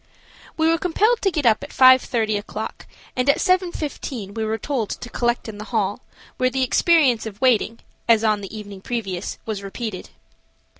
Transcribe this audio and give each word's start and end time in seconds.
We 0.57 0.67
were 0.67 0.79
compelled 0.79 1.21
to 1.21 1.29
get 1.29 1.45
up 1.45 1.63
at 1.63 1.69
5.30 1.69 2.39
o'clock, 2.39 2.87
and 3.15 3.29
at 3.29 3.37
7.15 3.37 4.33
we 4.33 4.43
were 4.43 4.57
told 4.57 4.89
to 4.89 5.09
collect 5.11 5.47
in 5.47 5.59
the 5.59 5.65
hall, 5.65 5.99
where 6.37 6.49
the 6.49 6.63
experience 6.63 7.27
of 7.27 7.39
waiting, 7.39 7.81
as 8.09 8.23
on 8.23 8.41
the 8.41 8.57
evening 8.57 8.81
previous, 8.81 9.37
was 9.45 9.61
repeated. 9.61 10.09